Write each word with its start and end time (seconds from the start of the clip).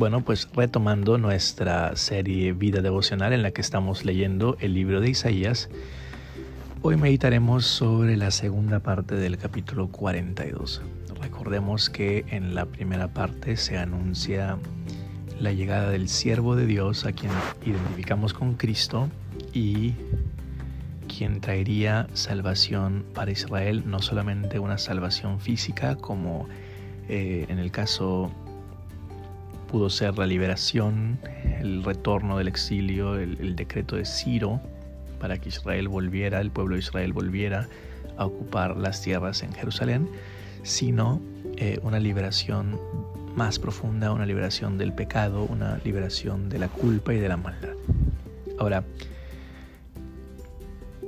Bueno, 0.00 0.22
pues 0.22 0.48
retomando 0.54 1.18
nuestra 1.18 1.94
serie 1.94 2.54
Vida 2.54 2.80
Devocional 2.80 3.34
en 3.34 3.42
la 3.42 3.50
que 3.50 3.60
estamos 3.60 4.06
leyendo 4.06 4.56
el 4.58 4.72
libro 4.72 5.02
de 5.02 5.10
Isaías, 5.10 5.68
hoy 6.80 6.96
meditaremos 6.96 7.66
sobre 7.66 8.16
la 8.16 8.30
segunda 8.30 8.80
parte 8.80 9.14
del 9.16 9.36
capítulo 9.36 9.88
42. 9.88 10.80
Recordemos 11.20 11.90
que 11.90 12.24
en 12.28 12.54
la 12.54 12.64
primera 12.64 13.08
parte 13.08 13.58
se 13.58 13.76
anuncia 13.76 14.56
la 15.38 15.52
llegada 15.52 15.90
del 15.90 16.08
siervo 16.08 16.56
de 16.56 16.64
Dios 16.64 17.04
a 17.04 17.12
quien 17.12 17.32
identificamos 17.66 18.32
con 18.32 18.54
Cristo 18.54 19.10
y 19.52 19.92
quien 21.14 21.42
traería 21.42 22.06
salvación 22.14 23.04
para 23.12 23.32
Israel, 23.32 23.82
no 23.84 24.00
solamente 24.00 24.60
una 24.60 24.78
salvación 24.78 25.40
física 25.40 25.96
como 25.96 26.48
eh, 27.10 27.44
en 27.50 27.58
el 27.58 27.70
caso 27.70 28.32
pudo 29.70 29.88
ser 29.88 30.18
la 30.18 30.26
liberación, 30.26 31.20
el 31.60 31.84
retorno 31.84 32.36
del 32.38 32.48
exilio, 32.48 33.14
el, 33.14 33.54
decreto 33.54 33.94
de 33.94 34.04
Ciro 34.04 34.60
para 35.20 35.38
que 35.38 35.48
Israel 35.48 35.86
volviera, 35.86 36.40
el 36.40 36.50
pueblo 36.50 36.74
de 36.74 36.80
Israel 36.80 37.12
volviera 37.12 37.68
a 38.16 38.26
ocupar 38.26 38.76
las 38.76 39.00
tierras 39.00 39.44
en 39.44 39.52
Jerusalén, 39.52 40.08
sino 40.64 41.20
eh, 41.56 41.78
una 41.84 42.00
liberación 42.00 42.80
más 43.36 43.60
profunda, 43.60 44.10
una 44.10 44.26
liberación 44.26 44.76
del 44.76 44.92
pecado, 44.92 45.44
una 45.44 45.78
liberación 45.84 46.48
de 46.48 46.58
la 46.58 46.68
culpa 46.68 47.14
y 47.14 47.20
de 47.20 47.28
la 47.28 47.36
maldad. 47.36 47.74
Ahora, 48.58 48.82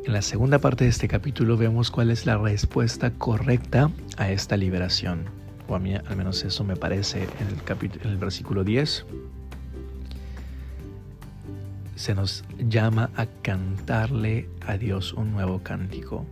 en 0.05 0.13
la 0.13 0.23
segunda 0.23 0.61
parte 0.61 0.85
de 0.85 0.91
este 0.91 1.09
capítulo 1.09 1.57
vemos 1.57 1.91
cuál 1.91 2.11
es 2.13 2.27
la 2.27 2.39
respuesta 2.39 3.11
correcta 3.11 3.91
a 4.19 4.31
esta 4.31 4.57
liberación 4.57 5.42
a 5.69 5.79
mí 5.79 5.95
al 5.95 6.17
menos 6.17 6.45
eso 6.45 6.65
me 6.65 6.77
parece 6.77 7.23
en 7.23 7.49
el, 7.49 8.01
en 8.03 8.11
el 8.11 8.17
versículo 8.19 8.65
10, 8.65 9.07
se 11.97 12.15
nos 12.15 12.45
llama 12.59 13.11
a 13.17 13.27
cantarle 13.27 14.49
a 14.67 14.77
Dios 14.77 15.13
un 15.13 15.33
nuevo 15.33 15.63
cántico 15.63 16.27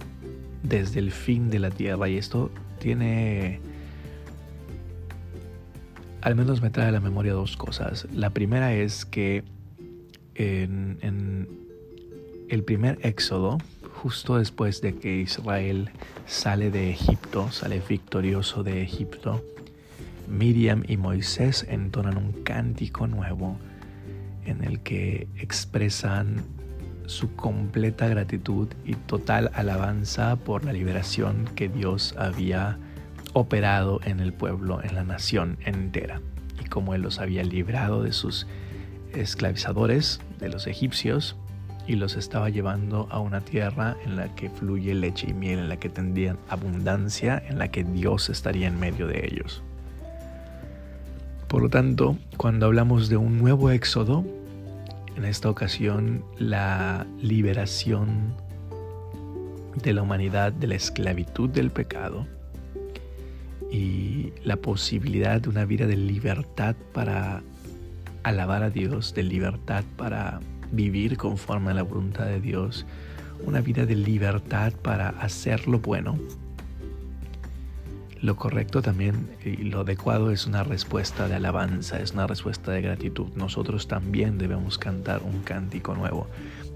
desde 0.62 1.00
el 1.00 1.10
fin 1.10 1.48
de 1.48 1.58
la 1.58 1.70
tierra 1.70 2.08
y 2.08 2.16
esto 2.16 2.50
tiene 2.78 3.60
al 6.22 6.34
menos 6.34 6.60
me 6.60 6.70
trae 6.70 6.88
a 6.88 6.92
la 6.92 7.00
memoria 7.00 7.32
dos 7.32 7.56
cosas. 7.56 8.06
La 8.12 8.30
primera 8.30 8.74
es 8.74 9.06
que 9.06 9.42
en, 10.34 10.98
en 11.00 11.48
el 12.48 12.62
primer 12.62 12.98
éxodo, 13.02 13.58
justo 14.02 14.38
después 14.38 14.80
de 14.80 14.94
que 14.94 15.20
Israel 15.20 15.90
sale 16.26 16.70
de 16.70 16.90
Egipto, 16.90 17.50
sale 17.52 17.82
victorioso 17.86 18.62
de 18.62 18.82
Egipto, 18.82 19.44
Miriam 20.26 20.84
y 20.88 20.96
Moisés 20.96 21.66
entonan 21.68 22.16
un 22.16 22.32
cántico 22.32 23.06
nuevo 23.06 23.58
en 24.46 24.64
el 24.64 24.80
que 24.80 25.28
expresan 25.36 26.42
su 27.04 27.34
completa 27.34 28.08
gratitud 28.08 28.68
y 28.86 28.94
total 28.94 29.50
alabanza 29.52 30.36
por 30.36 30.64
la 30.64 30.72
liberación 30.72 31.44
que 31.54 31.68
Dios 31.68 32.14
había 32.16 32.78
operado 33.34 34.00
en 34.04 34.20
el 34.20 34.32
pueblo, 34.32 34.82
en 34.82 34.94
la 34.94 35.04
nación 35.04 35.58
entera, 35.64 36.22
y 36.64 36.68
como 36.68 36.94
Él 36.94 37.02
los 37.02 37.18
había 37.18 37.42
librado 37.42 38.02
de 38.02 38.12
sus 38.12 38.46
esclavizadores, 39.12 40.20
de 40.38 40.48
los 40.48 40.66
egipcios, 40.66 41.36
y 41.90 41.96
los 41.96 42.16
estaba 42.16 42.50
llevando 42.50 43.08
a 43.10 43.18
una 43.18 43.40
tierra 43.40 43.96
en 44.04 44.14
la 44.14 44.32
que 44.36 44.48
fluye 44.48 44.94
leche 44.94 45.30
y 45.30 45.34
miel, 45.34 45.58
en 45.58 45.68
la 45.68 45.76
que 45.76 45.88
tendrían 45.88 46.38
abundancia, 46.48 47.42
en 47.48 47.58
la 47.58 47.66
que 47.66 47.82
Dios 47.82 48.30
estaría 48.30 48.68
en 48.68 48.78
medio 48.78 49.08
de 49.08 49.26
ellos. 49.26 49.64
Por 51.48 51.62
lo 51.62 51.68
tanto, 51.68 52.16
cuando 52.36 52.66
hablamos 52.66 53.08
de 53.08 53.16
un 53.16 53.38
nuevo 53.38 53.72
éxodo, 53.72 54.24
en 55.16 55.24
esta 55.24 55.50
ocasión 55.50 56.22
la 56.38 57.08
liberación 57.20 58.36
de 59.82 59.92
la 59.92 60.02
humanidad 60.02 60.52
de 60.52 60.68
la 60.68 60.76
esclavitud 60.76 61.50
del 61.50 61.72
pecado 61.72 62.24
y 63.68 64.32
la 64.44 64.54
posibilidad 64.54 65.40
de 65.40 65.48
una 65.48 65.64
vida 65.64 65.88
de 65.88 65.96
libertad 65.96 66.76
para 66.92 67.42
alabar 68.22 68.62
a 68.62 68.70
Dios, 68.70 69.12
de 69.12 69.24
libertad 69.24 69.82
para 69.96 70.38
vivir 70.72 71.16
conforme 71.16 71.70
a 71.70 71.74
la 71.74 71.82
voluntad 71.82 72.26
de 72.26 72.40
Dios, 72.40 72.86
una 73.44 73.60
vida 73.60 73.86
de 73.86 73.96
libertad 73.96 74.72
para 74.82 75.08
hacer 75.08 75.66
lo 75.66 75.78
bueno. 75.78 76.18
Lo 78.20 78.36
correcto 78.36 78.82
también 78.82 79.30
y 79.44 79.64
lo 79.64 79.80
adecuado 79.80 80.30
es 80.30 80.46
una 80.46 80.62
respuesta 80.62 81.26
de 81.26 81.36
alabanza, 81.36 82.00
es 82.00 82.12
una 82.12 82.26
respuesta 82.26 82.70
de 82.70 82.82
gratitud. 82.82 83.28
Nosotros 83.34 83.88
también 83.88 84.36
debemos 84.36 84.76
cantar 84.76 85.22
un 85.22 85.40
cántico 85.40 85.94
nuevo. 85.94 86.26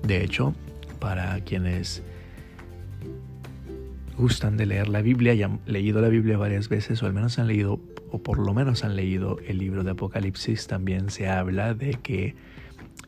De 0.02 0.24
hecho, 0.24 0.54
para 1.00 1.38
quienes 1.40 2.02
gustan 4.16 4.56
de 4.56 4.64
leer 4.64 4.88
la 4.88 5.02
Biblia 5.02 5.34
y 5.34 5.42
han 5.42 5.60
leído 5.66 6.00
la 6.00 6.08
Biblia 6.08 6.38
varias 6.38 6.70
veces 6.70 7.02
o 7.02 7.06
al 7.06 7.12
menos 7.12 7.38
han 7.38 7.46
leído 7.46 7.78
o 8.10 8.22
por 8.22 8.38
lo 8.38 8.54
menos 8.54 8.84
han 8.84 8.96
leído 8.96 9.38
el 9.46 9.58
libro 9.58 9.82
de 9.82 9.90
Apocalipsis, 9.90 10.68
también 10.68 11.10
se 11.10 11.28
habla 11.28 11.74
de 11.74 11.94
que 11.94 12.36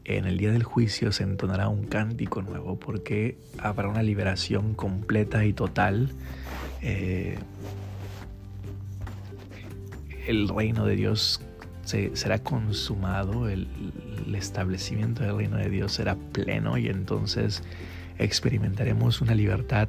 en 0.05 0.25
el 0.25 0.39
día 0.39 0.53
del 0.53 0.63
juicio 0.63 1.11
se 1.11 1.25
entonará 1.25 1.69
un 1.69 1.85
cántico 1.85 2.41
nuevo 2.41 2.79
porque 2.79 3.39
habrá 3.59 3.89
una 3.89 4.03
liberación 4.03 4.75
completa 4.75 5.45
y 5.45 5.53
total. 5.53 6.11
Eh, 6.81 7.39
el 10.27 10.49
reino 10.49 10.87
de 10.87 10.97
Dios 10.97 11.41
será 11.85 12.39
consumado, 12.39 13.49
el, 13.49 13.69
establecimiento 14.35 15.23
del 15.23 15.37
reino 15.37 15.57
de 15.57 15.71
Dios 15.71 15.93
será 15.93 16.17
pleno 16.17 16.77
y 16.77 16.89
entonces 16.89 17.63
experimentaremos 18.19 19.21
una 19.21 19.35
libertad 19.35 19.89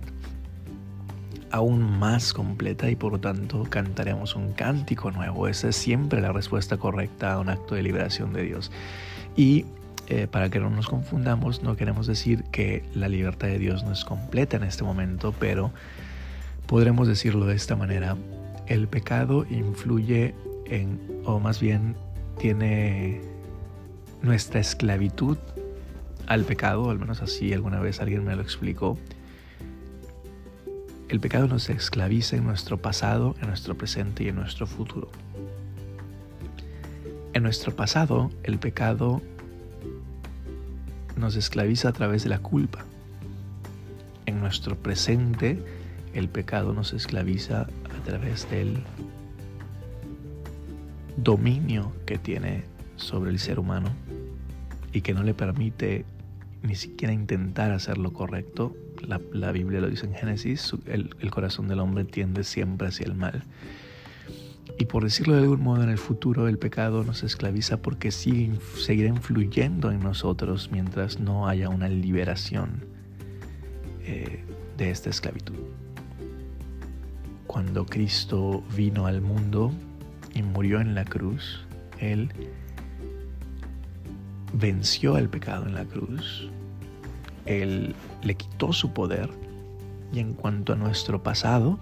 aún 1.52 1.82
más 2.00 2.34
completa 2.34 2.90
y 2.90 2.96
por 2.96 3.14
lo 3.14 3.20
tanto 3.20 3.64
cantaremos 3.70 4.36
un 4.36 4.54
cántico 4.54 5.12
nuevo. 5.12 5.48
Esa 5.48 5.70
es 5.70 5.76
siempre 5.76 6.22
la 6.22 6.32
respuesta 6.32 6.78
correcta 6.78 7.34
a 7.34 7.40
un 7.40 7.50
acto 7.50 7.76
de 7.76 7.84
liberación 7.84 8.34
de 8.34 8.44
Dios. 8.44 8.72
Y 9.36 9.66
eh, 10.10 10.28
para 10.28 10.50
que 10.50 10.60
no 10.60 10.70
nos 10.70 10.88
confundamos, 10.88 11.64
no 11.64 11.76
queremos 11.76 12.08
decir 12.08 12.44
que 12.46 12.84
la 12.94 13.10
libertad 13.10 13.48
de 13.48 13.60
Dios 13.60 13.84
no 13.84 13.92
es 13.92 14.06
completa 14.06 14.56
en 14.56 14.64
este 14.64 14.86
momento, 14.86 15.34
pero 15.38 15.72
podremos 16.66 17.10
decirlo 17.10 17.46
de 17.46 17.56
esta 17.56 17.76
manera. 17.76 18.16
El 18.68 18.88
pecado 18.88 19.46
influye 19.50 20.34
en, 20.66 21.00
o 21.26 21.40
más 21.40 21.60
bien 21.60 21.96
tiene 22.40 23.22
nuestra 24.22 24.62
esclavitud 24.62 25.38
al 26.26 26.44
pecado, 26.44 26.90
al 26.90 27.00
menos 27.00 27.22
así 27.22 27.52
alguna 27.52 27.80
vez 27.80 28.00
alguien 28.00 28.24
me 28.24 28.36
lo 28.36 28.42
explicó. 28.42 28.98
El 31.10 31.20
pecado 31.20 31.48
nos 31.48 31.70
esclaviza 31.70 32.38
en 32.38 32.46
nuestro 32.46 32.78
pasado, 32.78 33.36
en 33.42 33.48
nuestro 33.48 33.78
presente 33.78 34.24
y 34.24 34.30
en 34.30 34.36
nuestro 34.36 34.68
futuro. 34.68 35.10
En 37.34 37.44
nuestro 37.44 37.76
pasado, 37.76 38.32
el 38.44 38.58
pecado 38.58 39.22
nos 41.18 41.36
esclaviza 41.36 41.90
a 41.90 41.94
través 41.94 42.24
de 42.24 42.30
la 42.30 42.40
culpa. 42.40 42.86
En 44.26 44.40
nuestro 44.40 44.78
presente, 44.78 45.64
el 46.14 46.30
pecado 46.30 46.74
nos 46.74 46.94
esclaviza 46.94 47.62
a 47.62 48.04
través 48.06 48.50
del 48.50 48.84
dominio 51.18 51.92
que 52.06 52.18
tiene 52.18 52.64
sobre 52.96 53.32
el 53.32 53.40
ser 53.40 53.60
humano 53.60 53.90
y 54.94 55.02
que 55.02 55.14
no 55.14 55.24
le 55.24 55.34
permite 55.34 56.06
ni 56.64 56.76
siquiera 56.76 57.14
intentar 57.14 57.72
hacer 57.72 57.98
lo 57.98 58.14
correcto. 58.14 58.76
La, 59.02 59.52
Biblia 59.52 59.80
lo 59.80 59.90
dice 59.90 60.06
en 60.06 60.14
Génesis, 60.14 60.74
el, 60.86 61.10
corazón 61.30 61.68
del 61.68 61.80
hombre 61.80 62.04
tiende 62.04 62.44
siempre 62.44 62.88
hacia 62.88 63.06
el 63.06 63.14
mal. 63.14 63.44
Y 64.78 64.86
por 64.86 65.04
decirlo 65.04 65.36
de 65.36 65.42
algún 65.44 65.62
modo, 65.62 65.84
en 65.84 65.90
el 65.90 65.98
futuro 65.98 66.48
el 66.48 66.58
pecado 66.58 67.04
nos 67.04 67.24
esclaviza 67.24 67.82
porque 67.82 68.12
sigue, 68.12 68.60
seguirá 68.78 69.10
influyendo 69.10 69.92
en 69.92 70.00
nosotros 70.00 70.70
mientras 70.72 71.20
no 71.20 71.48
haya 71.48 71.70
una 71.70 71.88
liberación 71.88 72.86
eh, 74.04 74.44
de 74.78 74.90
esta 74.90 75.10
esclavitud. 75.10 75.56
Cuando 77.48 77.86
Cristo 77.86 78.64
vino 78.76 79.08
al 79.08 79.22
mundo 79.22 79.72
y 80.34 80.44
murió 80.44 80.82
en 80.82 80.96
la 80.96 81.06
cruz, 81.06 81.66
Él 82.00 82.30
venció 84.54 85.16
al 85.16 85.30
pecado 85.30 85.66
en 85.66 85.76
la 85.76 85.86
cruz, 85.86 86.50
Él 87.46 87.96
le 88.22 88.36
quitó 88.36 88.74
su 88.74 88.92
poder 88.94 89.30
y 90.14 90.20
en 90.20 90.34
cuanto 90.34 90.74
a 90.74 90.76
nuestro 90.76 91.24
pasado, 91.24 91.80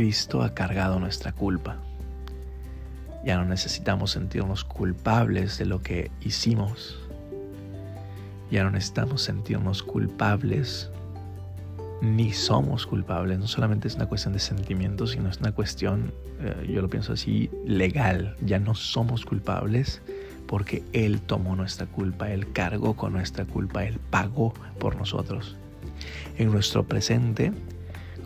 Cristo 0.00 0.42
ha 0.42 0.54
cargado 0.54 0.98
nuestra 0.98 1.30
culpa. 1.30 1.76
Ya 3.22 3.36
no 3.36 3.44
necesitamos 3.44 4.12
sentirnos 4.12 4.64
culpables 4.64 5.58
de 5.58 5.66
lo 5.66 5.82
que 5.82 6.10
hicimos. 6.22 6.98
Ya 8.50 8.64
no 8.64 8.70
necesitamos 8.70 9.20
sentirnos 9.20 9.82
culpables 9.82 10.90
ni 12.00 12.32
somos 12.32 12.86
culpables. 12.86 13.38
No 13.40 13.46
solamente 13.46 13.88
es 13.88 13.96
una 13.96 14.06
cuestión 14.06 14.32
de 14.32 14.40
sentimientos, 14.40 15.10
sino 15.10 15.28
es 15.28 15.36
una 15.36 15.52
cuestión, 15.52 16.14
eh, 16.40 16.72
yo 16.72 16.80
lo 16.80 16.88
pienso 16.88 17.12
así, 17.12 17.50
legal. 17.66 18.36
Ya 18.40 18.58
no 18.58 18.74
somos 18.74 19.26
culpables 19.26 20.00
porque 20.46 20.82
Él 20.94 21.20
tomó 21.20 21.56
nuestra 21.56 21.84
culpa, 21.84 22.32
Él 22.32 22.50
cargó 22.54 22.96
con 22.96 23.12
nuestra 23.12 23.44
culpa, 23.44 23.84
Él 23.84 24.00
pagó 24.08 24.54
por 24.78 24.96
nosotros. 24.96 25.58
En 26.38 26.50
nuestro 26.50 26.84
presente, 26.84 27.52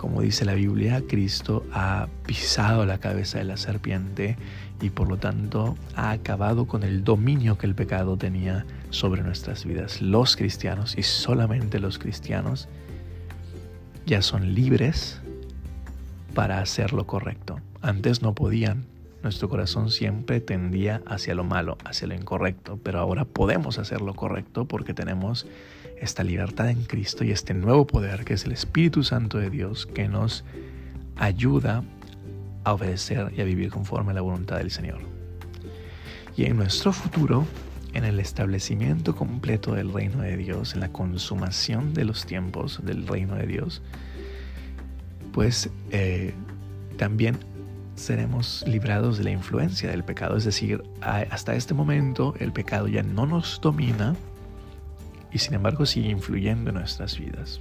como 0.04 0.20
dice 0.20 0.44
la 0.44 0.52
Biblia, 0.52 1.02
Cristo 1.08 1.64
ha 1.72 2.08
pisado 2.26 2.84
la 2.84 2.98
cabeza 2.98 3.38
de 3.38 3.44
la 3.44 3.56
serpiente 3.56 4.36
y 4.82 4.90
por 4.90 5.08
lo 5.08 5.16
tanto 5.16 5.78
ha 5.96 6.10
acabado 6.10 6.66
con 6.66 6.82
el 6.82 7.04
dominio 7.04 7.56
que 7.56 7.64
el 7.64 7.74
pecado 7.74 8.18
tenía 8.18 8.66
sobre 8.90 9.22
nuestras 9.22 9.64
vidas. 9.64 10.02
Los 10.02 10.36
cristianos 10.36 10.98
y 10.98 11.04
solamente 11.04 11.78
los 11.78 11.98
cristianos 11.98 12.68
ya 14.04 14.20
son 14.20 14.52
libres 14.52 15.22
para 16.34 16.58
hacer 16.58 16.92
lo 16.92 17.06
correcto. 17.06 17.60
Antes 17.80 18.20
no 18.20 18.34
podían. 18.34 18.84
Nuestro 19.22 19.48
corazón 19.48 19.90
siempre 19.90 20.42
tendía 20.42 21.00
hacia 21.06 21.34
lo 21.34 21.44
malo, 21.44 21.78
hacia 21.86 22.08
lo 22.08 22.14
incorrecto, 22.14 22.78
pero 22.82 23.00
ahora 23.00 23.24
podemos 23.24 23.78
hacer 23.78 24.02
lo 24.02 24.12
correcto 24.12 24.66
porque 24.66 24.92
tenemos 24.92 25.46
esta 26.00 26.24
libertad 26.24 26.70
en 26.70 26.82
Cristo 26.84 27.24
y 27.24 27.30
este 27.30 27.54
nuevo 27.54 27.86
poder 27.86 28.24
que 28.24 28.34
es 28.34 28.44
el 28.44 28.52
Espíritu 28.52 29.02
Santo 29.02 29.38
de 29.38 29.50
Dios 29.50 29.86
que 29.86 30.08
nos 30.08 30.44
ayuda 31.16 31.84
a 32.64 32.72
obedecer 32.72 33.32
y 33.36 33.40
a 33.40 33.44
vivir 33.44 33.70
conforme 33.70 34.12
a 34.12 34.14
la 34.14 34.20
voluntad 34.20 34.58
del 34.58 34.70
Señor. 34.70 35.00
Y 36.36 36.44
en 36.46 36.56
nuestro 36.56 36.92
futuro, 36.92 37.46
en 37.92 38.04
el 38.04 38.18
establecimiento 38.18 39.14
completo 39.14 39.74
del 39.74 39.92
reino 39.92 40.22
de 40.22 40.36
Dios, 40.36 40.74
en 40.74 40.80
la 40.80 40.88
consumación 40.88 41.94
de 41.94 42.04
los 42.04 42.26
tiempos 42.26 42.80
del 42.84 43.06
reino 43.06 43.36
de 43.36 43.46
Dios, 43.46 43.82
pues 45.32 45.70
eh, 45.90 46.34
también 46.96 47.38
seremos 47.94 48.64
librados 48.66 49.18
de 49.18 49.24
la 49.24 49.30
influencia 49.30 49.90
del 49.90 50.02
pecado. 50.02 50.36
Es 50.36 50.44
decir, 50.44 50.82
hasta 51.00 51.54
este 51.54 51.74
momento 51.74 52.34
el 52.40 52.52
pecado 52.52 52.88
ya 52.88 53.02
no 53.02 53.26
nos 53.26 53.60
domina 53.60 54.16
y 55.34 55.38
sin 55.40 55.54
embargo 55.54 55.84
sigue 55.84 56.08
influyendo 56.08 56.70
en 56.70 56.76
nuestras 56.76 57.18
vidas. 57.18 57.60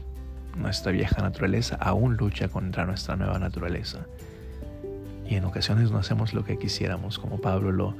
Nuestra 0.55 0.91
vieja 0.91 1.23
naturaleza 1.23 1.75
aún 1.77 2.15
lucha 2.15 2.47
contra 2.47 2.85
nuestra 2.85 3.15
nueva 3.15 3.39
naturaleza. 3.39 4.05
Y 5.27 5.35
en 5.35 5.45
ocasiones 5.45 5.89
no 5.89 5.97
hacemos 5.97 6.35
lo 6.35 6.45
que 6.45 6.59
quisiéramos, 6.59 7.17
como 7.17 7.41
Pablo 7.41 7.71
lo, 7.71 7.95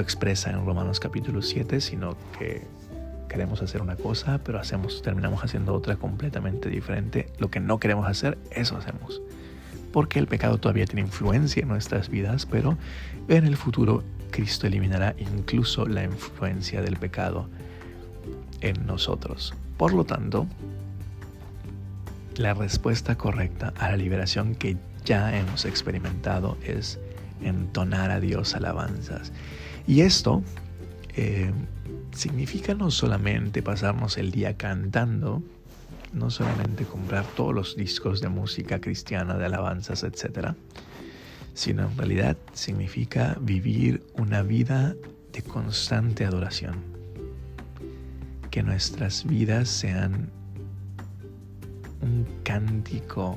expresa 0.00 0.50
en 0.50 0.66
Romanos 0.66 0.98
capítulo 0.98 1.40
7, 1.40 1.80
sino 1.80 2.16
que 2.36 2.62
queremos 3.28 3.62
hacer 3.62 3.80
una 3.80 3.94
cosa, 3.94 4.40
pero 4.42 4.58
hacemos, 4.58 5.02
terminamos 5.02 5.44
haciendo 5.44 5.72
otra 5.72 5.94
completamente 5.94 6.68
diferente. 6.68 7.28
Lo 7.38 7.48
que 7.48 7.60
no 7.60 7.78
queremos 7.78 8.08
hacer, 8.08 8.38
eso 8.50 8.76
hacemos. 8.76 9.22
Porque 9.92 10.18
el 10.18 10.26
pecado 10.26 10.58
todavía 10.58 10.86
tiene 10.86 11.02
influencia 11.02 11.62
en 11.62 11.68
nuestras 11.68 12.08
vidas, 12.08 12.44
pero 12.44 12.76
en 13.28 13.46
el 13.46 13.56
futuro 13.56 14.02
Cristo 14.32 14.66
eliminará 14.66 15.14
incluso 15.16 15.86
la 15.86 16.02
influencia 16.02 16.82
del 16.82 16.96
pecado 16.96 17.48
en 18.62 18.86
nosotros. 18.86 19.54
Por 19.76 19.92
lo 19.92 20.04
tanto, 20.04 20.46
la 22.36 22.54
respuesta 22.54 23.16
correcta 23.16 23.74
a 23.76 23.90
la 23.90 23.96
liberación 23.96 24.54
que 24.54 24.76
ya 25.04 25.36
hemos 25.36 25.64
experimentado 25.64 26.56
es 26.64 26.98
entonar 27.42 28.10
a 28.10 28.20
Dios 28.20 28.54
alabanzas. 28.54 29.32
Y 29.86 30.00
esto 30.00 30.42
eh, 31.16 31.52
significa 32.14 32.74
no 32.74 32.90
solamente 32.90 33.62
pasarnos 33.62 34.16
el 34.16 34.30
día 34.30 34.56
cantando, 34.56 35.42
no 36.12 36.30
solamente 36.30 36.84
comprar 36.84 37.24
todos 37.36 37.54
los 37.54 37.76
discos 37.76 38.20
de 38.20 38.28
música 38.28 38.80
cristiana, 38.80 39.36
de 39.36 39.46
alabanzas, 39.46 40.04
etc., 40.04 40.54
sino 41.54 41.86
en 41.86 41.98
realidad 41.98 42.36
significa 42.54 43.36
vivir 43.40 44.02
una 44.14 44.42
vida 44.42 44.94
de 45.32 45.42
constante 45.42 46.24
adoración. 46.24 47.01
Que 48.52 48.62
nuestras 48.62 49.24
vidas 49.24 49.68
sean 49.68 50.30
un 52.02 52.28
cántico 52.44 53.36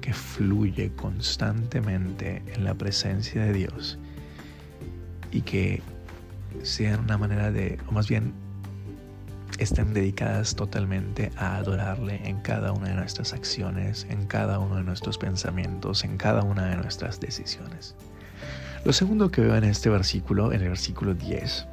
que 0.00 0.12
fluye 0.12 0.92
constantemente 0.96 2.42
en 2.52 2.64
la 2.64 2.74
presencia 2.74 3.44
de 3.44 3.52
Dios 3.52 3.98
y 5.30 5.42
que 5.42 5.80
sean 6.64 7.00
una 7.00 7.18
manera 7.18 7.52
de, 7.52 7.78
o 7.86 7.92
más 7.92 8.08
bien 8.08 8.34
estén 9.60 9.94
dedicadas 9.94 10.56
totalmente 10.56 11.30
a 11.36 11.56
adorarle 11.56 12.20
en 12.28 12.40
cada 12.40 12.72
una 12.72 12.88
de 12.88 12.94
nuestras 12.96 13.32
acciones, 13.32 14.08
en 14.10 14.26
cada 14.26 14.58
uno 14.58 14.74
de 14.74 14.82
nuestros 14.82 15.18
pensamientos, 15.18 16.02
en 16.02 16.16
cada 16.16 16.42
una 16.42 16.66
de 16.66 16.76
nuestras 16.76 17.20
decisiones. 17.20 17.94
Lo 18.84 18.92
segundo 18.92 19.30
que 19.30 19.40
veo 19.40 19.54
en 19.54 19.64
este 19.64 19.88
versículo, 19.88 20.52
en 20.52 20.62
el 20.62 20.68
versículo 20.70 21.14
10, 21.14 21.66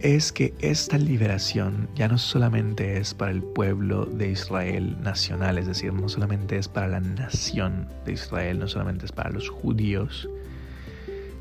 es 0.00 0.30
que 0.30 0.54
esta 0.60 0.96
liberación 0.96 1.88
ya 1.96 2.06
no 2.06 2.18
solamente 2.18 2.98
es 2.98 3.14
para 3.14 3.32
el 3.32 3.42
pueblo 3.42 4.06
de 4.06 4.30
Israel 4.30 4.96
nacional, 5.02 5.58
es 5.58 5.66
decir, 5.66 5.92
no 5.92 6.08
solamente 6.08 6.56
es 6.56 6.68
para 6.68 6.86
la 6.86 7.00
nación 7.00 7.88
de 8.04 8.12
Israel, 8.12 8.60
no 8.60 8.68
solamente 8.68 9.06
es 9.06 9.12
para 9.12 9.30
los 9.30 9.48
judíos. 9.48 10.28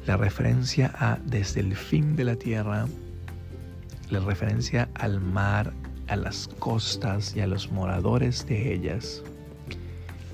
La 0.07 0.18
referencia 0.18 0.92
a 0.98 1.19
desde 1.24 1.59
el 1.59 1.75
fin 1.75 2.15
de 2.15 2.24
la 2.24 2.36
tierra, 2.36 2.88
la 4.09 4.19
referencia 4.21 4.89
al 4.95 5.21
mar, 5.21 5.71
a 6.07 6.15
las 6.15 6.48
costas 6.59 7.36
y 7.36 7.42
a 7.42 7.48
los 7.48 7.71
moradores 7.71 8.48
de 8.48 8.74
ellas, 8.74 9.21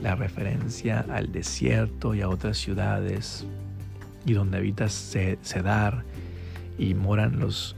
la 0.01 0.15
referencia 0.15 1.05
al 1.09 1.31
desierto 1.33 2.15
y 2.15 2.21
a 2.21 2.29
otras 2.29 2.57
ciudades, 2.57 3.45
y 4.25 4.31
donde 4.31 4.57
habita 4.57 4.87
Cedar 4.87 6.05
y 6.77 6.93
moran 6.93 7.39
los 7.39 7.75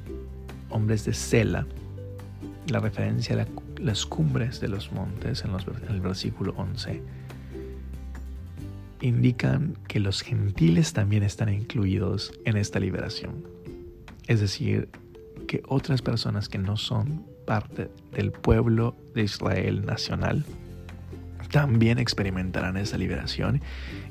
hombres 0.76 1.06
de 1.06 1.14
Sela, 1.14 1.66
la 2.68 2.80
referencia 2.80 3.42
a 3.42 3.48
las 3.82 4.06
cumbres 4.06 4.60
de 4.60 4.68
los 4.68 4.92
montes 4.92 5.46
en, 5.46 5.52
el 5.90 6.02
versículo 6.02 6.54
11, 6.58 7.02
indican 9.00 9.78
que 9.88 10.02
los 10.02 10.22
gentiles 10.22 10.92
también 10.92 11.24
están 11.24 11.48
incluidos 11.48 12.34
en 12.44 12.58
esta 12.58 12.80
liberación. 12.80 13.46
Es 14.28 14.42
decir, 14.42 14.90
que 15.48 15.64
otras 15.68 16.02
personas 16.02 16.50
que 16.50 16.58
no 16.58 16.76
son 16.76 17.26
parte 17.46 17.90
del 18.12 18.32
pueblo 18.32 18.98
de 19.14 19.24
Israel 19.24 19.86
nacional 19.86 20.44
también 21.56 22.00
experimentarán 22.00 22.76
esa 22.76 22.98
liberación. 22.98 23.62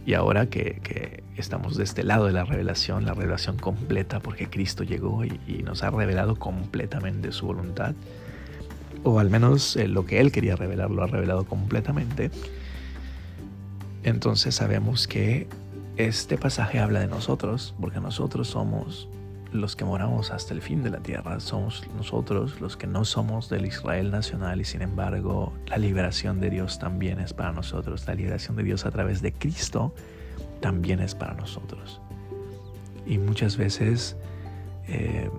Y 0.07 0.15
ahora 0.15 0.47
que, 0.47 1.23
estamos 1.37 1.77
de 1.77 1.85
este 1.85 2.03
lado 2.03 2.25
de 2.25 2.33
la 2.33 2.45
revelación, 2.45 3.05
la 3.05 3.13
revelación 3.13 3.59
completa, 3.59 4.19
porque 4.19 4.49
Cristo 4.49 4.83
llegó 4.83 5.27
y, 5.27 5.63
nos 5.63 5.83
ha 5.83 5.91
revelado 5.91 6.37
completamente 6.37 7.33
su 7.33 7.45
voluntad, 7.45 7.95
o 9.03 9.19
al 9.21 9.29
menos 9.29 9.77
eh, 9.77 9.89
lo 9.89 10.07
que 10.07 10.21
Él 10.21 10.33
quería 10.33 10.57
revelar 10.57 10.91
lo 10.91 11.03
ha 11.03 11.07
revelado 11.07 11.45
completamente, 11.45 12.31
entonces 14.05 14.55
sabemos 14.55 15.07
que 15.07 15.47
este 15.99 16.39
pasaje 16.39 16.79
habla 16.79 17.01
de 17.01 17.09
nosotros, 17.09 17.75
porque 17.79 18.01
nosotros 18.01 18.49
somos 18.49 19.07
los 19.55 19.77
que 19.77 19.85
moramos 19.85 20.33
hasta 20.33 20.53
el 20.53 20.61
fin 20.61 20.83
de 20.83 20.91
la 20.91 20.99
tierra, 20.99 21.39
somos 21.39 21.85
nosotros 21.97 22.61
los 22.61 22.77
que 22.77 22.89
no 22.89 23.05
somos 23.05 23.49
del 23.49 23.67
Israel 23.67 24.11
nacional 24.11 24.61
y 24.61 24.65
sin 24.65 24.83
embargo 24.83 25.53
la 25.67 25.79
liberación 25.79 26.41
de 26.41 26.51
Dios 26.51 26.81
también 26.81 27.21
es 27.21 27.33
para 27.33 27.53
nosotros, 27.53 28.07
la 28.07 28.15
liberación 28.15 28.57
de 28.57 28.65
Dios 28.65 28.85
a 28.85 28.91
través 28.91 29.23
de 29.23 29.33
Cristo 29.33 29.95
también 30.61 31.01
es 31.01 31.15
para 31.15 31.35
nosotros. 31.35 32.01
Y 33.07 33.19
muchas 33.19 33.57
veces 33.57 34.17
eh, 34.89 35.31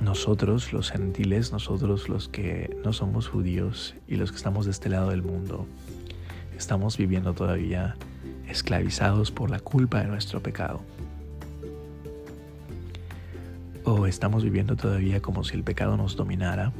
nosotros 0.00 0.72
los 0.72 0.90
gentiles, 0.90 1.52
nosotros 1.52 2.08
los 2.08 2.28
que 2.28 2.76
no 2.84 2.92
somos 2.92 3.28
judíos 3.28 3.94
y 4.06 4.16
los 4.16 4.30
que 4.30 4.36
estamos 4.36 4.66
de 4.66 4.72
este 4.72 4.90
lado 4.90 5.10
del 5.10 5.22
mundo, 5.22 5.66
estamos 6.56 6.98
viviendo 6.98 7.32
todavía 7.32 7.96
esclavizados 8.48 9.30
por 9.30 9.50
la 9.50 9.60
culpa 9.60 10.00
de 10.00 10.08
nuestro 10.08 10.42
pecado. 10.42 10.82
O 13.94 14.06
estamos 14.06 14.44
viviendo 14.44 14.76
todavía 14.76 15.20
como 15.20 15.44
si 15.44 15.56
el 15.56 15.64
pecado 15.64 15.96
nos 15.96 16.16
dominara, 16.16 16.72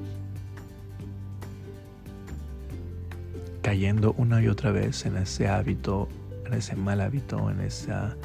cayendo 3.62 4.14
una 4.16 4.42
y 4.42 4.48
otra 4.48 4.70
vez 4.70 5.04
en 5.06 5.16
ese 5.16 5.48
hábito, 5.48 6.08
en 6.46 6.54
ese 6.54 6.76
mal 6.76 7.00
hábito, 7.00 7.50
en 7.50 7.60
esa, 7.60 8.16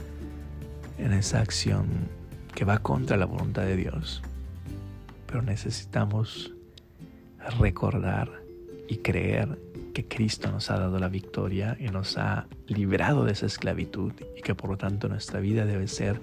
en 0.98 1.13
esa 1.13 1.39
acción 1.39 1.88
que 2.54 2.65
va 2.65 2.80
contra 2.80 3.18
la 3.18 3.25
voluntad 3.25 3.63
de 3.63 3.75
Dios. 3.75 4.22
Pero 5.27 5.42
necesitamos 5.42 6.54
recordar 7.60 8.44
y 8.88 8.98
creer 8.98 9.60
que 9.94 10.06
Cristo 10.08 10.51
nos 10.51 10.70
ha 10.72 10.77
dado 10.77 11.00
la 11.00 11.08
victoria 11.08 11.77
y 11.80 11.86
nos 11.86 12.18
ha 12.18 12.48
librado 12.68 13.24
de 13.24 13.32
esa 13.32 13.46
esclavitud 13.46 14.12
y 14.38 14.42
que 14.42 14.54
por 14.54 14.70
lo 14.70 14.77
tanto 14.77 15.08
nuestra 15.08 15.39
vida 15.39 15.65
debe 15.65 15.88
ser 15.88 16.20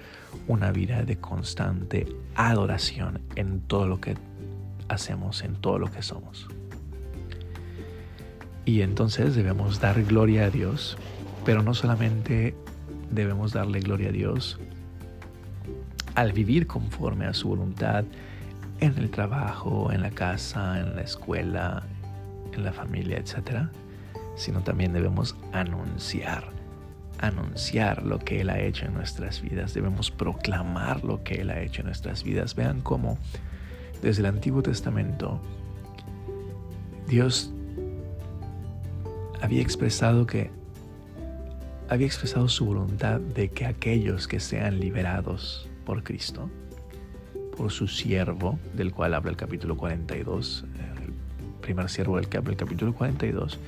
una 0.46 0.72
vida 0.72 1.02
de 1.04 1.16
constante 1.16 2.06
adoración 2.34 3.22
en 3.34 3.60
todo 3.60 3.86
lo 3.86 4.00
que 4.00 4.16
hacemos, 4.88 5.42
en 5.42 5.54
todo 5.54 5.78
lo 5.78 5.90
que 5.90 6.02
somos. 6.02 6.48
Y 8.64 8.82
entonces 8.82 9.34
debemos 9.34 9.80
dar 9.80 10.02
gloria 10.04 10.44
a 10.44 10.50
Dios, 10.50 10.98
pero 11.44 11.62
no 11.62 11.74
solamente 11.74 12.54
debemos 13.10 13.52
darle 13.52 13.80
gloria 13.80 14.10
a 14.10 14.12
Dios 14.12 14.60
al 16.14 16.32
vivir 16.32 16.66
conforme 16.66 17.24
a 17.24 17.32
su 17.32 17.48
voluntad 17.48 18.04
en 18.80 18.98
el 18.98 19.10
trabajo, 19.10 19.90
en 19.92 20.02
la 20.02 20.10
casa, 20.10 20.78
en 20.80 20.94
la 20.94 21.02
escuela, 21.02 21.84
en 22.56 22.64
la 22.64 22.72
familia, 22.72 23.18
etc., 23.18 23.68
sino 24.36 24.62
también 24.62 24.92
debemos 24.92 25.36
anunciar, 25.52 26.44
anunciar 27.18 28.02
lo 28.02 28.18
que 28.18 28.40
Él 28.40 28.50
ha 28.50 28.60
hecho 28.60 28.86
en 28.86 28.94
nuestras 28.94 29.42
vidas, 29.42 29.74
debemos 29.74 30.10
proclamar 30.10 31.04
lo 31.04 31.22
que 31.22 31.34
Él 31.34 31.50
ha 31.50 31.60
hecho 31.60 31.82
en 31.82 31.86
nuestras 31.86 32.24
vidas. 32.24 32.54
Vean 32.54 32.80
cómo 32.80 33.18
desde 34.00 34.20
el 34.20 34.26
Antiguo 34.26 34.62
Testamento 34.62 35.40
Dios 37.06 37.52
había 39.40 39.60
expresado 39.60 40.26
que 40.26 40.50
había 41.88 42.06
expresado 42.06 42.48
su 42.48 42.64
voluntad 42.64 43.20
de 43.20 43.50
que 43.50 43.66
aquellos 43.66 44.26
que 44.26 44.40
sean 44.40 44.80
liberados 44.80 45.68
por 45.84 46.02
Cristo, 46.02 46.48
por 47.54 47.70
su 47.70 47.86
siervo, 47.86 48.58
del 48.74 48.92
cual 48.92 49.12
habla 49.12 49.30
el 49.30 49.36
capítulo 49.36 49.76
42, 49.76 50.64
el 50.71 50.71
primer 51.62 51.88
siervo 51.88 52.16
del 52.16 52.28
el 52.30 52.56
capítulo 52.56 52.92
42, 52.92 53.58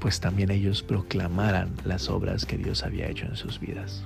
pues 0.00 0.18
también 0.18 0.50
ellos 0.50 0.82
proclamaran 0.82 1.70
las 1.84 2.08
obras 2.08 2.44
que 2.44 2.58
Dios 2.58 2.82
había 2.82 3.08
hecho 3.08 3.26
en 3.26 3.36
sus 3.36 3.60
vidas. 3.60 4.02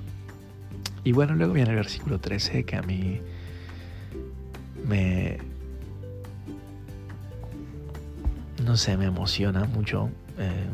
Y 1.03 1.11
bueno, 1.11 1.33
luego 1.33 1.53
viene 1.53 1.71
el 1.71 1.75
versículo 1.75 2.19
13 2.19 2.63
que 2.63 2.75
a 2.75 2.81
mí 2.81 3.19
me... 4.87 5.39
no 8.63 8.77
sé, 8.77 8.95
me 8.97 9.05
emociona 9.05 9.65
mucho. 9.65 10.09
Eh, 10.37 10.67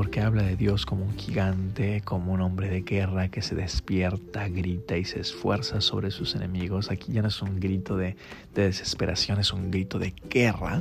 porque 0.00 0.22
habla 0.22 0.44
de 0.44 0.56
Dios 0.56 0.86
como 0.86 1.04
un 1.04 1.14
gigante, 1.18 2.00
como 2.00 2.32
un 2.32 2.40
hombre 2.40 2.70
de 2.70 2.80
guerra 2.80 3.28
que 3.28 3.42
se 3.42 3.54
despierta, 3.54 4.48
grita 4.48 4.96
y 4.96 5.04
se 5.04 5.20
esfuerza 5.20 5.82
sobre 5.82 6.10
sus 6.10 6.34
enemigos. 6.34 6.90
Aquí 6.90 7.12
ya 7.12 7.20
no 7.20 7.28
es 7.28 7.42
un 7.42 7.60
grito 7.60 7.98
de, 7.98 8.16
desesperación, 8.54 9.40
es 9.40 9.52
un 9.52 9.70
grito 9.70 9.98
de 9.98 10.14
guerra. 10.30 10.80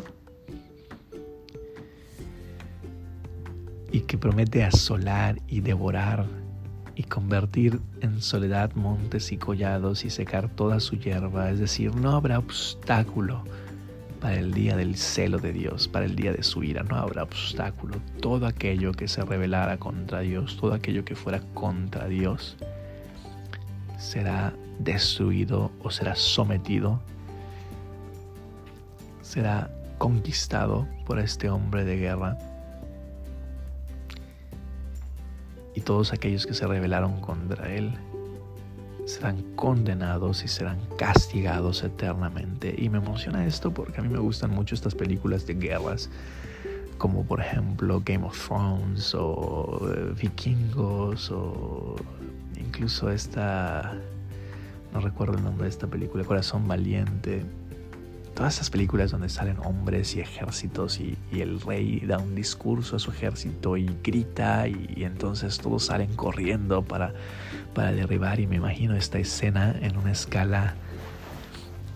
Y 3.91 3.99
que 3.99 4.17
promete 4.17 4.63
asolar 4.63 5.41
y 5.49 5.59
devorar 5.59 6.25
y 6.95 7.03
convertir 7.03 7.81
en 7.99 8.21
soledad 8.21 8.73
montes 8.75 9.33
y 9.33 9.37
collados 9.37 10.05
y 10.05 10.11
secar 10.11 10.47
toda 10.47 10.79
su 10.79 10.95
hierba. 10.95 11.51
Es 11.51 11.59
decir, 11.59 11.93
no 11.93 12.11
habrá 12.11 12.39
obstáculo 12.39 13.43
para 14.19 14.35
el 14.35 14.53
día 14.53 14.75
del 14.75 14.95
celo 14.95 15.37
de 15.37 15.53
Dios, 15.53 15.87
para 15.87 16.05
el 16.05 16.15
día 16.15 16.33
de 16.33 16.43
su 16.43 16.63
ira. 16.63 16.83
No 16.83 16.95
habrá 16.95 17.23
obstáculo. 17.23 17.97
Todo 18.21 18.45
aquello 18.45 18.91
que 18.91 19.07
se 19.07 19.23
rebelara 19.23 19.77
contra 19.77 20.19
Dios, 20.19 20.57
todo 20.57 20.73
aquello 20.73 21.05
que 21.05 21.15
fuera 21.15 21.41
contra 21.53 22.07
Dios, 22.07 22.57
será 23.97 24.53
destruido 24.79 25.71
o 25.81 25.89
será 25.89 26.15
sometido, 26.15 27.01
será 29.21 29.69
conquistado 29.97 30.87
por 31.05 31.19
este 31.19 31.49
hombre 31.49 31.85
de 31.85 31.97
guerra. 31.97 32.37
Y 35.75 35.81
todos 35.81 36.13
aquellos 36.13 36.45
que 36.45 36.53
se 36.53 36.67
rebelaron 36.67 37.21
contra 37.21 37.73
él 37.73 37.93
serán 39.09 39.41
condenados 39.55 40.43
y 40.43 40.47
serán 40.47 40.79
castigados 40.97 41.83
eternamente. 41.83 42.73
Y 42.77 42.89
me 42.89 42.99
emociona 42.99 43.45
esto 43.45 43.71
porque 43.71 43.99
a 43.99 44.03
mí 44.03 44.09
me 44.09 44.19
gustan 44.19 44.51
mucho 44.51 44.75
estas 44.75 44.95
películas 44.95 45.45
de 45.47 45.55
guerras, 45.55 46.09
como 46.97 47.25
por 47.25 47.41
ejemplo 47.41 48.01
Game 48.05 48.25
of 48.25 48.47
Thrones 48.47 49.13
o 49.15 49.89
eh, 49.91 50.13
Vikingos 50.19 51.31
o 51.31 51.95
incluso 52.57 53.09
esta, 53.11 53.97
no 54.93 54.99
recuerdo 55.01 55.37
el 55.37 55.43
nombre 55.43 55.63
de 55.63 55.69
esta 55.69 55.87
película, 55.87 56.23
Corazón 56.23 56.67
Valiente 56.67 57.43
todas 58.39 58.53
esas 58.53 58.69
películas 58.69 59.11
donde 59.11 59.27
salen 59.27 59.57
hombres 59.65 60.15
y 60.15 60.21
ejércitos 60.21 61.01
y, 61.01 61.17
el 61.33 61.59
rey 61.59 61.99
da 62.07 62.19
un 62.19 62.35
discurso 62.35 62.95
a 62.95 62.99
su 62.99 63.11
ejército 63.11 63.75
y 63.75 63.89
grita 64.01 64.65
y, 64.65 65.03
entonces 65.03 65.57
todos 65.57 65.87
salen 65.87 66.15
corriendo 66.15 66.81
para, 66.81 67.13
para 67.73 67.91
derribar 67.91 68.39
y 68.39 68.47
me 68.47 68.55
imagino 68.55 68.95
esta 68.95 69.19
escena 69.19 69.75
en 69.81 69.97
una 69.97 70.13
escala 70.13 70.75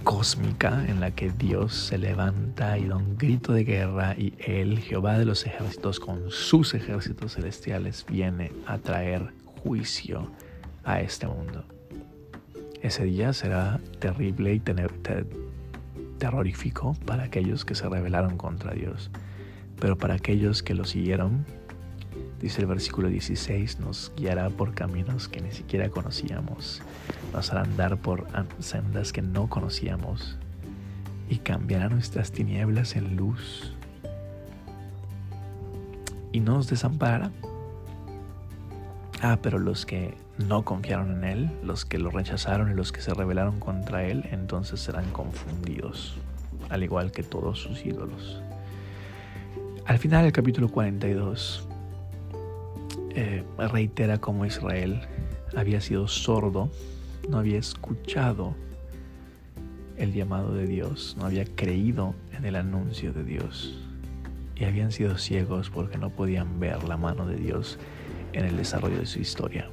cósmica 0.03 0.83
en 0.85 1.00
la 1.00 1.12
que 1.12 1.31
Dios 1.31 1.75
se 1.75 1.97
levanta 1.97 2.77
y 2.77 2.89
da 2.89 2.97
un 2.97 3.17
grito 3.17 3.53
de 3.53 3.63
guerra 3.63 4.13
y 4.17 4.33
él, 4.39 4.79
Jehová 4.79 5.17
de 5.17 5.23
los 5.23 5.45
ejércitos, 5.45 6.01
con 6.01 6.29
sus 6.29 6.73
ejércitos 6.73 7.35
celestiales, 7.35 8.05
viene 8.05 8.51
a 8.67 8.79
traer 8.79 9.31
juicio 9.63 10.29
a 10.83 11.00
este 11.00 11.25
mundo. 11.25 11.63
Ese 12.81 13.05
día 13.05 13.31
será 13.31 13.79
terrible 14.00 14.55
y 14.55 14.59
tener, 14.59 14.91
terrorífico 16.23 16.95
para 17.05 17.23
aquellos 17.23 17.65
que 17.65 17.75
se 17.75 17.89
rebelaron 17.89 18.37
contra 18.37 18.73
Dios, 18.73 19.11
pero 19.77 19.97
para 19.97 20.13
aquellos 20.13 20.63
que 20.63 20.73
lo 20.73 20.85
siguieron, 20.85 21.45
dice 22.39 22.61
el 22.61 22.67
versículo 22.67 23.09
16, 23.09 23.81
nos 23.81 24.09
guiará 24.15 24.49
por 24.49 24.73
caminos 24.73 25.27
que 25.27 25.41
ni 25.41 25.51
siquiera 25.51 25.89
conocíamos, 25.89 26.81
nos 27.33 27.51
hará 27.51 27.63
andar 27.63 27.97
por 27.97 28.25
sendas 28.59 29.11
que 29.11 29.21
no 29.21 29.49
conocíamos. 29.49 30.37
Y 31.29 31.39
cambiará 31.39 31.89
nuestras 31.89 32.31
tinieblas 32.31 32.95
en 32.95 33.17
luz. 33.17 33.73
Y 36.31 36.39
nos 36.39 36.69
desamparará. 36.69 37.31
Ah, 39.25 39.39
pero 39.41 39.57
los 39.57 39.85
que 39.85 40.15
no 40.37 40.65
confiaron 40.65 41.11
en 41.11 41.23
Él, 41.23 41.49
los 41.63 41.85
que 41.85 41.97
lo 41.97 42.09
rechazaron 42.09 42.69
y 42.69 42.73
los 42.73 42.91
que 42.91 42.99
se 42.99 43.13
rebelaron 43.13 43.57
contra 43.57 44.03
Él, 44.03 44.27
entonces 44.33 44.81
serán 44.81 45.09
confundidos, 45.11 46.17
al 46.67 46.83
igual 46.83 47.13
que 47.13 47.23
todos 47.23 47.57
sus 47.57 47.85
ídolos. 47.85 48.41
Al 49.85 49.97
final 49.97 50.23
del 50.23 50.33
capítulo 50.33 50.67
42 50.67 51.65
eh, 53.15 53.45
reitera 53.57 54.17
cómo 54.17 54.45
Israel 54.45 54.99
había 55.55 55.79
sido 55.79 56.09
sordo, 56.09 56.69
no 57.29 57.37
había 57.37 57.59
escuchado 57.59 58.55
el 59.95 60.11
llamado 60.11 60.53
de 60.53 60.67
Dios, 60.67 61.15
no 61.17 61.25
había 61.25 61.45
creído 61.45 62.13
en 62.37 62.43
el 62.43 62.57
anuncio 62.57 63.13
de 63.13 63.23
Dios 63.23 63.79
y 64.57 64.65
habían 64.65 64.91
sido 64.91 65.17
ciegos 65.17 65.69
porque 65.69 65.97
no 65.97 66.09
podían 66.09 66.59
ver 66.59 66.83
la 66.83 66.97
mano 66.97 67.25
de 67.25 67.37
Dios 67.37 67.79
en 68.33 68.45
el 68.45 68.57
desarrollo 68.57 68.97
de 68.97 69.05
su 69.05 69.19
historia. 69.19 69.69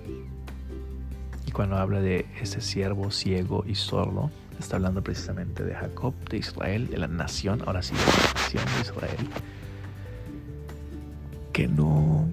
Y 1.47 1.51
cuando 1.51 1.77
habla 1.77 2.01
de 2.01 2.27
ese 2.41 2.61
siervo 2.61 3.11
ciego 3.11 3.65
y 3.67 3.75
sordo, 3.75 4.31
está 4.59 4.77
hablando 4.77 5.03
precisamente 5.03 5.65
de 5.65 5.75
Jacob, 5.75 6.15
de 6.29 6.39
Israel, 6.39 6.89
de 6.89 6.99
la 6.99 7.09
nación, 7.09 7.63
ahora 7.67 7.83
sí, 7.83 7.95
de 7.95 8.01
la 8.01 8.33
nación 8.35 8.65
de 8.77 8.81
Israel, 8.83 9.29
que 11.53 11.67
no, 11.67 12.29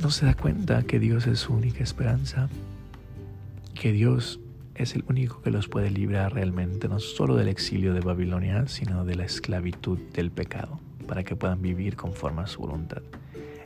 no 0.00 0.10
se 0.10 0.26
da 0.26 0.34
cuenta 0.34 0.82
que 0.84 0.98
Dios 0.98 1.26
es 1.26 1.40
su 1.40 1.52
única 1.52 1.82
esperanza, 1.82 2.48
que 3.74 3.92
Dios 3.92 4.40
es 4.74 4.94
el 4.94 5.04
único 5.08 5.42
que 5.42 5.50
los 5.50 5.68
puede 5.68 5.90
librar 5.90 6.32
realmente, 6.34 6.88
no 6.88 7.00
solo 7.00 7.36
del 7.36 7.48
exilio 7.48 7.94
de 7.94 8.00
Babilonia, 8.00 8.66
sino 8.66 9.04
de 9.04 9.14
la 9.14 9.24
esclavitud 9.24 9.98
del 10.12 10.30
pecado, 10.30 10.80
para 11.06 11.22
que 11.22 11.36
puedan 11.36 11.60
vivir 11.60 11.96
conforme 11.96 12.42
a 12.42 12.46
su 12.46 12.60
voluntad. 12.60 13.02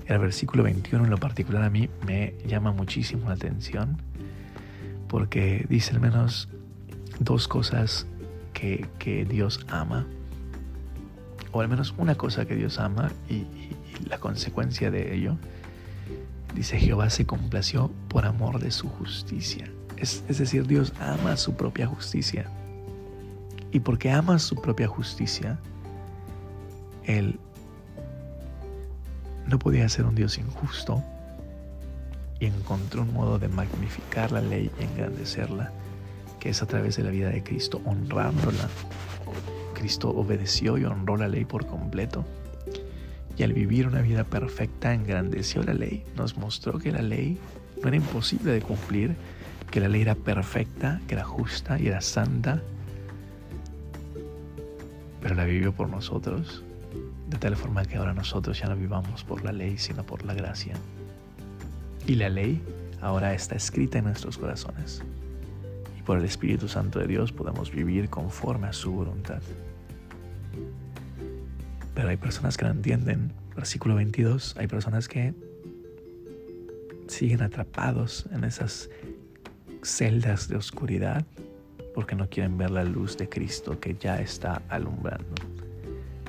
El 0.08 0.18
versículo 0.20 0.62
21 0.62 1.04
en 1.04 1.10
lo 1.10 1.18
particular 1.18 1.62
a 1.62 1.68
mí 1.68 1.90
me 2.06 2.34
llama 2.46 2.72
muchísimo 2.72 3.28
la 3.28 3.34
atención 3.34 3.98
porque 5.06 5.66
dice 5.68 5.92
al 5.92 6.00
menos 6.00 6.48
dos 7.20 7.46
cosas 7.46 8.06
que, 8.54 9.26
Dios 9.28 9.64
ama, 9.68 10.06
o 11.52 11.60
al 11.60 11.68
menos 11.68 11.94
una 11.96 12.16
cosa 12.16 12.44
que 12.44 12.56
Dios 12.56 12.78
ama 12.80 13.12
y, 13.28 13.46
la 14.08 14.18
consecuencia 14.18 14.90
de 14.90 15.14
ello. 15.14 15.36
Dice 16.54 16.78
Jehová 16.78 17.10
se 17.10 17.26
complació 17.26 17.90
por 18.08 18.24
amor 18.24 18.60
de 18.60 18.70
su 18.70 18.88
justicia. 18.88 19.70
Es, 19.96 20.24
es 20.28 20.38
decir, 20.38 20.66
Dios 20.66 20.92
ama 21.00 21.36
su 21.36 21.54
propia 21.54 21.86
justicia. 21.86 22.50
Y 23.72 23.80
porque 23.80 24.10
ama 24.10 24.38
su 24.38 24.56
propia 24.56 24.88
justicia, 24.88 25.58
Él 27.04 27.38
no 29.48 29.58
podía 29.58 29.88
ser 29.88 30.04
un 30.04 30.14
Dios 30.14 30.38
injusto 30.38 31.02
y 32.38 32.46
encontró 32.46 33.02
un 33.02 33.12
modo 33.12 33.38
de 33.38 33.48
magnificar 33.48 34.30
la 34.30 34.40
ley 34.40 34.70
y 34.78 34.84
engrandecerla, 34.84 35.72
que 36.38 36.50
es 36.50 36.62
a 36.62 36.66
través 36.66 36.96
de 36.96 37.02
la 37.02 37.10
vida 37.10 37.30
de 37.30 37.42
Cristo, 37.42 37.80
honrándola. 37.84 38.68
Cristo 39.74 40.10
obedeció 40.10 40.78
y 40.78 40.84
honró 40.84 41.16
la 41.16 41.28
ley 41.28 41.44
por 41.44 41.66
completo. 41.66 42.24
Y 43.36 43.42
al 43.42 43.52
vivir 43.52 43.86
una 43.86 44.02
vida 44.02 44.24
perfecta, 44.24 44.92
engrandeció 44.92 45.62
la 45.62 45.74
ley. 45.74 46.04
Nos 46.16 46.36
mostró 46.36 46.78
que 46.78 46.92
la 46.92 47.02
ley 47.02 47.38
no 47.80 47.88
era 47.88 47.96
imposible 47.96 48.52
de 48.52 48.60
cumplir, 48.60 49.16
que 49.70 49.80
la 49.80 49.88
ley 49.88 50.02
era 50.02 50.14
perfecta, 50.14 51.00
que 51.06 51.14
era 51.14 51.24
justa 51.24 51.78
y 51.78 51.88
era 51.88 52.00
santa. 52.00 52.62
pero 55.20 55.34
la 55.34 55.44
vivió 55.44 55.72
por 55.72 55.88
nosotros, 55.88 56.62
de 57.28 57.36
tal 57.38 57.56
forma 57.56 57.84
que 57.84 57.96
ahora 57.96 58.14
nosotros 58.14 58.58
ya 58.58 58.66
no 58.68 58.76
vivamos 58.76 59.22
por 59.24 59.44
la 59.44 59.52
ley, 59.52 59.76
sino 59.78 60.04
por 60.04 60.24
la 60.24 60.34
gracia. 60.34 60.74
Y 62.06 62.14
la 62.14 62.28
ley 62.28 62.62
ahora 63.00 63.34
está 63.34 63.54
escrita 63.54 63.98
en 63.98 64.04
nuestros 64.04 64.38
corazones. 64.38 65.02
Y 65.98 66.02
por 66.02 66.18
el 66.18 66.24
Espíritu 66.24 66.68
Santo 66.68 66.98
de 66.98 67.06
Dios 67.06 67.32
podemos 67.32 67.70
vivir 67.70 68.08
conforme 68.08 68.68
a 68.68 68.72
su 68.72 68.92
voluntad. 68.92 69.42
Pero 71.94 72.08
hay 72.08 72.16
personas 72.16 72.56
que 72.56 72.64
no 72.64 72.70
entienden. 72.70 73.32
Versículo 73.54 73.96
22, 73.96 74.56
hay 74.56 74.66
personas 74.68 75.08
que 75.08 75.34
siguen 77.08 77.42
atrapados 77.42 78.26
en 78.32 78.44
esas 78.44 78.88
celdas 79.82 80.48
de 80.48 80.56
oscuridad 80.56 81.26
porque 81.94 82.14
no 82.14 82.28
quieren 82.28 82.56
ver 82.56 82.70
la 82.70 82.84
luz 82.84 83.16
de 83.16 83.28
Cristo 83.28 83.80
que 83.80 83.96
ya 83.98 84.20
está 84.20 84.62
alumbrando. 84.68 85.34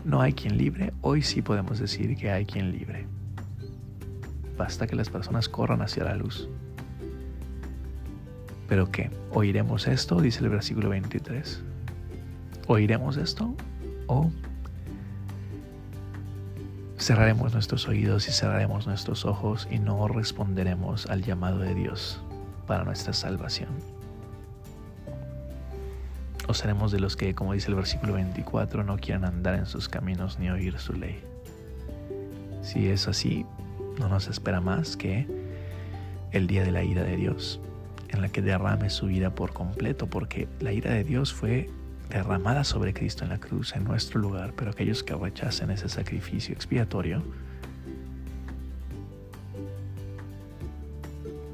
No 0.06 0.22
hay 0.22 0.34
quien 0.34 0.58
libre, 0.58 0.94
hoy 1.02 1.22
sí 1.22 1.42
podemos 1.42 1.80
decir 1.80 2.16
que 2.16 2.32
hay 2.32 2.46
quien 2.46 2.72
libre. 2.72 3.06
Basta 4.58 4.88
que 4.88 4.96
las 4.96 5.10
personas 5.10 5.50
corran 5.50 5.82
hacia 5.82 6.06
la 6.06 6.16
luz. 6.16 6.50
¿Pero 8.68 8.92
qué? 8.92 9.10
¿Oiremos 9.32 9.88
esto? 9.88 10.22
Dice 10.22 10.44
el 10.44 10.50
versículo 10.50 10.90
23. 10.90 11.62
¿Oiremos 12.68 13.18
esto? 13.18 13.54
¿O 14.08 14.32
cerraremos 16.98 17.54
nuestros 17.54 17.88
oídos 17.88 18.28
y 18.28 18.32
cerraremos 18.32 18.88
nuestros 18.88 19.26
ojos 19.26 19.68
y 19.72 19.80
no 19.80 20.08
responderemos 20.08 21.08
al 21.08 21.24
llamado 21.24 21.60
de 21.60 21.74
Dios 21.74 22.22
para 22.68 22.84
nuestra 22.84 23.14
salvación? 23.14 23.99
¿O 26.50 26.56
seremos 26.56 26.92
de 26.92 27.00
los 27.00 27.16
que, 27.16 27.36
como 27.36 27.54
dice 27.54 27.70
el 27.70 27.76
versículo 27.76 28.14
24, 28.14 28.84
no 28.84 28.98
quieran 28.98 29.24
andar 29.24 29.54
en 29.54 29.68
sus 29.68 29.88
caminos 29.88 30.40
ni 30.40 30.50
oír 30.50 30.80
su 30.80 30.94
ley? 30.94 31.22
Si 32.64 32.90
es 32.90 33.08
así, 33.08 33.46
no 34.00 34.10
nos 34.10 34.28
espera 34.28 34.60
más 34.60 34.98
que 34.98 35.28
el 36.32 36.48
día 36.48 36.64
de 36.64 36.72
la 36.72 36.82
ira 36.84 37.04
de 37.04 37.18
Dios, 37.18 37.60
en 38.08 38.24
la 38.24 38.30
que 38.30 38.42
derrame 38.42 38.90
su 38.90 39.06
vida 39.06 39.30
por 39.30 39.54
completo, 39.54 40.08
porque 40.08 40.48
la 40.60 40.74
ira 40.74 40.92
de 40.92 41.04
Dios 41.04 41.32
fue 41.32 41.70
derramada 42.10 42.64
sobre 42.64 42.96
Cristo 42.96 43.24
en 43.26 43.30
la 43.30 43.38
cruz 43.38 43.76
en 43.76 43.84
nuestro 43.84 44.20
lugar, 44.20 44.54
pero 44.58 44.72
aquellos 44.72 45.04
que 45.04 45.14
rechacen 45.14 45.70
ese 45.70 45.88
sacrificio 45.88 46.56
expiatorio, 46.56 47.22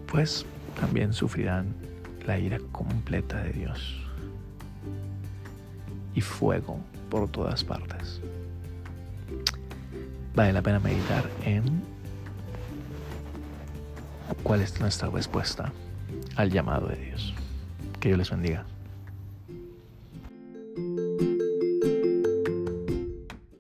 pues 0.09 0.45
también 0.79 1.11
sufrirán 1.11 1.75
la 2.25 2.39
ira 2.39 2.59
completa 2.71 3.43
de 3.43 3.51
Dios 3.51 4.04
y 6.15 6.21
fuego 6.21 6.79
por 7.09 7.29
todas 7.29 7.63
partes. 7.63 8.21
Vale 10.33 10.53
la 10.53 10.61
pena 10.61 10.79
meditar 10.79 11.29
en 11.43 11.83
cuál 14.43 14.61
es 14.61 14.79
nuestra 14.79 15.09
respuesta 15.09 15.71
al 16.35 16.51
llamado 16.51 16.87
de 16.87 16.97
Dios. 16.97 17.33
Que 17.99 18.09
Dios 18.09 18.17
les 18.17 18.29
bendiga. 18.29 18.65